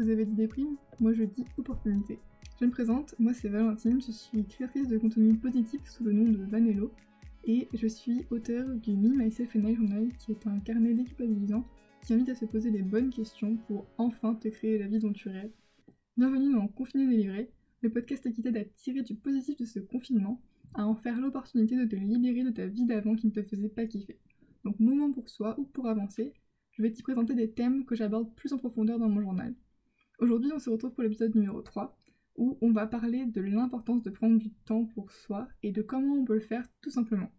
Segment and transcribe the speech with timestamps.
[0.00, 2.18] Vous avez dit déprime, moi je dis opportunité.
[2.58, 6.24] Je me présente, moi c'est Valentine, je suis créatrice de contenu positif sous le nom
[6.24, 6.90] de Vanello
[7.44, 11.66] et je suis auteur du Me, Myself and I Journal qui est un carnet déculpabilisant
[12.02, 15.12] qui invite à se poser les bonnes questions pour enfin te créer la vie dont
[15.12, 15.52] tu rêves.
[16.16, 17.50] Bienvenue dans Confiné délivré,
[17.82, 20.40] le podcast qui t'aide à tirer du positif de ce confinement,
[20.72, 23.68] à en faire l'opportunité de te libérer de ta vie d'avant qui ne te faisait
[23.68, 24.18] pas kiffer.
[24.64, 26.32] Donc moment pour soi ou pour avancer,
[26.70, 29.54] je vais t'y présenter des thèmes que j'aborde plus en profondeur dans mon journal.
[30.20, 31.98] Aujourd'hui on se retrouve pour l'épisode numéro 3,
[32.36, 36.16] où on va parler de l'importance de prendre du temps pour soi et de comment
[36.16, 37.32] on peut le faire tout simplement.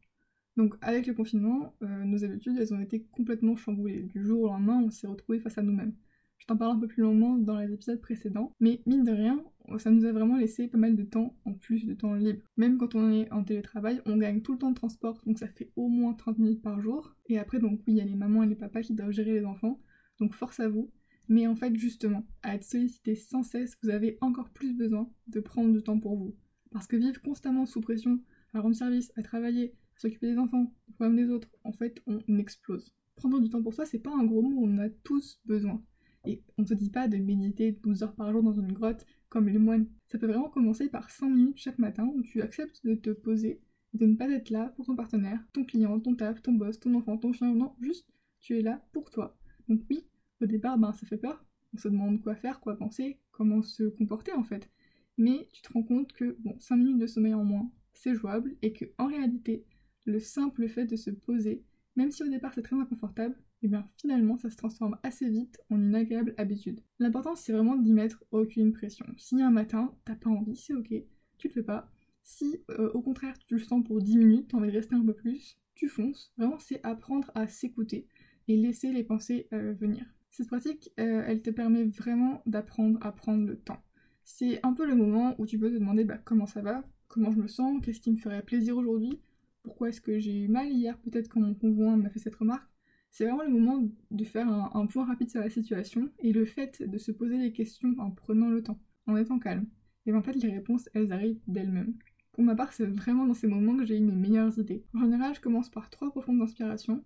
[0.57, 4.01] Donc avec le confinement, euh, nos habitudes elles ont été complètement chamboulées.
[4.01, 5.93] Du jour au lendemain, on s'est retrouvé face à nous-mêmes.
[6.39, 9.43] Je t'en parle un peu plus longuement dans les épisodes précédents, mais mine de rien,
[9.77, 12.41] ça nous a vraiment laissé pas mal de temps en plus de temps libre.
[12.57, 15.47] Même quand on est en télétravail, on gagne tout le temps de transport, donc ça
[15.47, 17.15] fait au moins 30 minutes par jour.
[17.27, 19.33] Et après, donc oui, il y a les mamans et les papas qui doivent gérer
[19.33, 19.79] les enfants,
[20.19, 20.89] donc force à vous.
[21.29, 25.39] Mais en fait, justement, à être sollicité sans cesse, vous avez encore plus besoin de
[25.39, 26.35] prendre du temps pour vous.
[26.71, 28.19] Parce que vivre constamment sous pression,
[28.53, 32.01] à rendre service, à travailler, à s'occuper des enfants, des problèmes des autres, en fait,
[32.07, 32.93] on explose.
[33.15, 35.83] Prendre du temps pour soi, c'est pas un gros mot, on en a tous besoin.
[36.25, 39.05] Et on ne te dit pas de méditer 12 heures par jour dans une grotte
[39.29, 39.87] comme les moines.
[40.07, 43.61] Ça peut vraiment commencer par 5 minutes chaque matin où tu acceptes de te poser,
[43.93, 46.93] de ne pas être là pour ton partenaire, ton client, ton taf, ton boss, ton
[46.95, 48.07] enfant, ton chien, non, juste
[48.39, 49.37] tu es là pour toi.
[49.67, 50.05] Donc oui,
[50.41, 53.83] au départ, ben, ça fait peur, on se demande quoi faire, quoi penser, comment se
[53.83, 54.69] comporter en fait.
[55.17, 58.55] Mais tu te rends compte que bon, 5 minutes de sommeil en moins, c'est jouable
[58.61, 59.65] et que en réalité,
[60.05, 61.63] le simple fait de se poser,
[61.95, 65.29] même si au départ c'est très inconfortable, et eh bien finalement ça se transforme assez
[65.29, 66.81] vite en une agréable habitude.
[66.97, 69.05] L'important c'est vraiment d'y mettre aucune pression.
[69.17, 70.93] Si un matin t'as pas envie, c'est ok,
[71.37, 71.91] tu le fais pas.
[72.23, 75.05] Si euh, au contraire tu le sens pour 10 minutes, t'as envie de rester un
[75.05, 76.33] peu plus, tu fonces.
[76.37, 78.07] Vraiment c'est apprendre à s'écouter
[78.51, 80.05] et laisser les pensées euh, venir.
[80.29, 83.81] Cette pratique, euh, elle te permet vraiment d'apprendre à prendre le temps.
[84.23, 87.31] C'est un peu le moment où tu peux te demander bah, comment ça va, comment
[87.31, 89.19] je me sens, qu'est-ce qui me ferait plaisir aujourd'hui,
[89.63, 90.97] pourquoi est-ce que j'ai eu mal hier?
[90.99, 92.67] Peut-être quand mon conjoint m'a fait cette remarque,
[93.09, 96.81] c'est vraiment le moment de faire un, point rapide sur la situation et le fait
[96.81, 99.67] de se poser des questions en prenant le temps, en étant calme.
[100.05, 101.93] Et ben, en fait, les réponses, elles arrivent d'elles-mêmes.
[102.31, 104.85] Pour ma part, c'est vraiment dans ces moments que j'ai eu mes meilleures idées.
[104.93, 107.03] En général, je commence par trois profondes inspirations.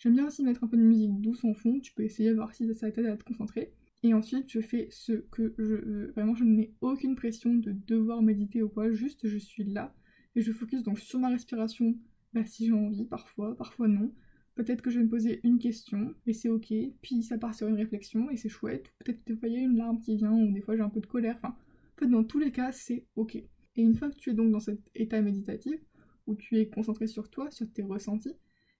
[0.00, 2.34] J'aime bien aussi mettre un peu de musique douce en fond, tu peux essayer de
[2.34, 3.70] voir si ça t'aide à te concentrer.
[4.02, 6.12] Et ensuite, je fais ce que je veux.
[6.12, 9.94] Vraiment, je n'ai aucune pression de devoir méditer ou quoi, juste je suis là
[10.34, 11.94] et je focus donc sur ma respiration,
[12.32, 14.10] bah, si j'ai envie, parfois, parfois non.
[14.54, 16.72] Peut-être que je vais me poser une question et c'est ok,
[17.02, 18.94] puis ça part sur une réflexion et c'est chouette.
[19.04, 21.06] Peut-être que y a une larme qui vient ou des fois j'ai un peu de
[21.06, 21.36] colère.
[21.36, 21.54] Enfin,
[21.96, 23.36] en fait, dans tous les cas, c'est ok.
[23.36, 25.78] Et une fois que tu es donc dans cet état méditatif
[26.26, 28.34] où tu es concentré sur toi, sur tes ressentis,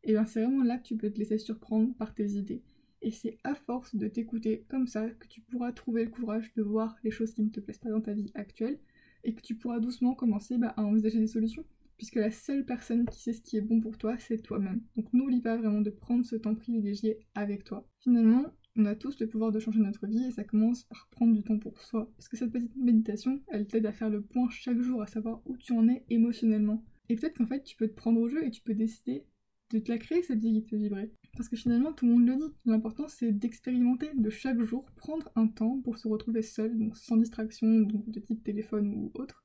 [0.05, 2.63] et bien c'est vraiment là que tu peux te laisser surprendre par tes idées.
[3.03, 6.63] Et c'est à force de t'écouter comme ça que tu pourras trouver le courage de
[6.63, 8.79] voir les choses qui ne te plaisent pas dans ta vie actuelle
[9.25, 11.65] et que tu pourras doucement commencer bah, à envisager des solutions
[12.01, 14.81] puisque la seule personne qui sait ce qui est bon pour toi, c'est toi-même.
[14.97, 17.87] Donc n'oublie pas vraiment de prendre ce temps privilégié avec toi.
[17.99, 21.35] Finalement, on a tous le pouvoir de changer notre vie et ça commence par prendre
[21.35, 22.11] du temps pour soi.
[22.17, 25.43] Parce que cette petite méditation, elle t'aide à faire le point chaque jour, à savoir
[25.45, 26.83] où tu en es émotionnellement.
[27.11, 29.27] Et peut-être qu'en fait, tu peux te prendre au jeu et tu peux décider
[29.71, 31.11] de te la créer, cette vie qui te fait vibrer.
[31.37, 32.55] Parce que finalement, tout le monde le dit.
[32.67, 37.17] L'important, c'est d'expérimenter, de chaque jour prendre un temps pour se retrouver seul, donc sans
[37.17, 39.45] distraction, de type téléphone ou autre,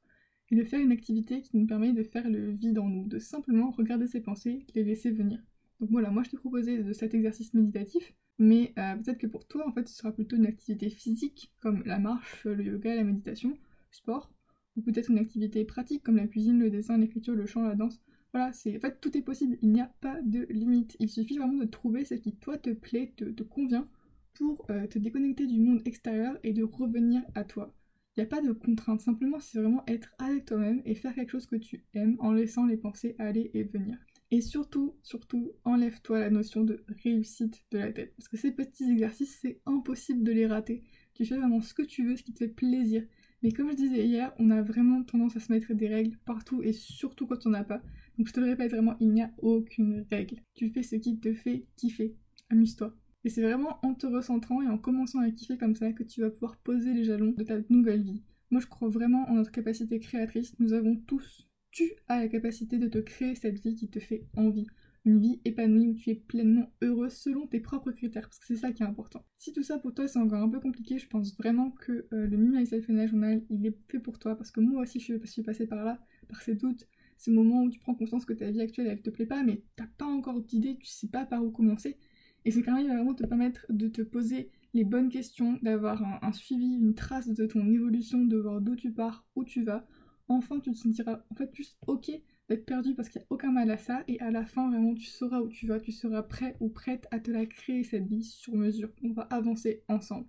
[0.52, 3.20] et de faire une activité qui nous permet de faire le vide en nous, de
[3.20, 5.40] simplement regarder ses pensées, les laisser venir.
[5.80, 9.46] Donc voilà, moi je t'ai proposé de cet exercice méditatif, mais euh, peut-être que pour
[9.48, 13.04] toi en fait ce sera plutôt une activité physique comme la marche, le yoga, la
[13.04, 13.58] méditation,
[13.92, 14.32] sport,
[14.78, 18.02] ou peut-être une activité pratique comme la cuisine, le dessin, l'écriture, le chant, la danse.
[18.36, 20.98] Voilà, c'est en fait tout est possible, il n'y a pas de limite.
[21.00, 23.88] Il suffit vraiment de trouver ce qui toi te plaît, te, convient
[24.34, 27.74] pour euh, te déconnecter du monde extérieur et de revenir à toi.
[28.10, 31.32] Il n'y a pas de contrainte, simplement c'est vraiment être avec toi-même et faire quelque
[31.32, 33.98] chose que tu aimes en laissant les pensées aller et venir.
[34.32, 38.16] Et surtout, surtout, enlève-toi la notion de réussite de la tête.
[38.18, 40.84] Parce que ces petits exercices, c'est impossible de les rater.
[41.14, 43.06] Tu fais vraiment ce que tu veux, ce qui te fait plaisir.
[43.46, 46.64] Mais comme je disais hier, on a vraiment tendance à se mettre des règles partout
[46.64, 47.80] et surtout quand on n'a pas.
[48.18, 50.38] Donc je te le répète vraiment, il n'y a aucune règle.
[50.56, 52.16] Tu fais ce qui te fait kiffer.
[52.50, 52.96] Amuse-toi.
[53.24, 56.22] Et c'est vraiment en te recentrant et en commençant à kiffer comme ça que tu
[56.22, 58.24] vas pouvoir poser les jalons de ta nouvelle vie.
[58.50, 60.56] Moi je crois vraiment en notre capacité créatrice.
[60.58, 64.26] Nous avons tous, tu as la capacité de te créer cette vie qui te fait
[64.36, 64.66] envie.
[65.06, 68.56] Une vie épanouie où tu es pleinement heureux selon tes propres critères, parce que c'est
[68.56, 69.24] ça qui est important.
[69.38, 72.26] Si tout ça pour toi c'est encore un peu compliqué, je pense vraiment que euh,
[72.26, 75.44] le Me Myself Journal il est fait pour toi, parce que moi aussi je suis
[75.44, 76.88] passée par là, par ces doutes,
[77.18, 79.62] ces moments où tu prends conscience que ta vie actuelle elle te plaît pas, mais
[79.76, 81.98] t'as pas encore d'idée, tu sais pas par où commencer.
[82.46, 86.34] Et ce carnet va vraiment te permettre de te poser les bonnes questions, d'avoir un,
[86.34, 89.88] suivi, une trace de ton évolution, de voir d'où tu pars, où tu vas,
[90.28, 92.12] enfin tu te sentiras en fait juste ok
[92.50, 94.94] d'être perdu parce qu'il n'y a aucun mal à ça et à la fin vraiment
[94.94, 98.08] tu sauras où tu vas, tu seras prêt ou prête à te la créer cette
[98.08, 98.90] vie sur mesure.
[99.04, 100.28] On va avancer ensemble.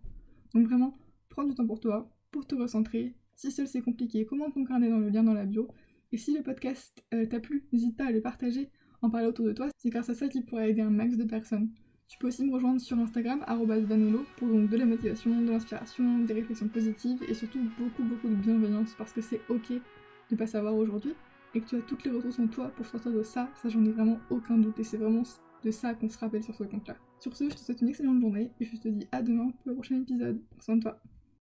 [0.54, 0.96] Donc vraiment,
[1.28, 3.14] prends du temps pour toi, pour te recentrer.
[3.34, 5.68] Si seul c'est compliqué, comment ton carnet dans le lien dans la bio?
[6.12, 8.70] Et si le podcast euh, t'a plu, n'hésite pas à le partager,
[9.02, 11.24] en parler autour de toi, c'est grâce à ça qu'il pourra aider un max de
[11.24, 11.70] personnes.
[12.08, 16.20] Tu peux aussi me rejoindre sur Instagram, vanello, pour donc de la motivation, de l'inspiration,
[16.20, 19.72] des réflexions positives et surtout beaucoup beaucoup de bienveillance parce que c'est ok
[20.30, 21.14] de pas savoir aujourd'hui
[21.56, 23.82] et que tu as toutes les ressources en toi pour sortir de ça, ça j'en
[23.84, 25.22] ai vraiment aucun doute et c'est vraiment
[25.64, 26.96] de ça qu'on se rappelle sur ce compte-là.
[27.18, 29.70] Sur ce, je te souhaite une excellente journée et je te dis à demain pour
[29.70, 30.38] le prochain épisode.
[30.50, 31.00] Prends soin de toi.